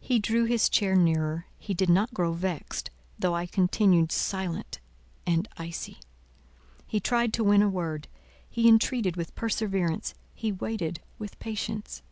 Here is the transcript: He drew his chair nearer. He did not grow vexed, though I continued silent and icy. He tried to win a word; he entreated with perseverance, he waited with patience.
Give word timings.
He 0.00 0.18
drew 0.18 0.44
his 0.44 0.68
chair 0.68 0.94
nearer. 0.94 1.46
He 1.56 1.72
did 1.72 1.88
not 1.88 2.12
grow 2.12 2.34
vexed, 2.34 2.90
though 3.18 3.34
I 3.34 3.46
continued 3.46 4.12
silent 4.12 4.80
and 5.26 5.48
icy. 5.56 5.96
He 6.86 7.00
tried 7.00 7.32
to 7.32 7.42
win 7.44 7.62
a 7.62 7.68
word; 7.70 8.06
he 8.50 8.68
entreated 8.68 9.16
with 9.16 9.34
perseverance, 9.34 10.12
he 10.34 10.52
waited 10.52 11.00
with 11.18 11.38
patience. 11.38 12.02